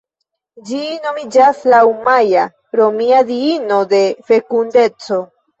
Ĝi 0.69 0.79
nomiĝas 1.03 1.59
laŭ 1.73 1.83
Maja, 2.09 2.47
romia 2.81 3.23
diino 3.33 3.81
de 3.93 4.01
fekundeco. 4.31 5.25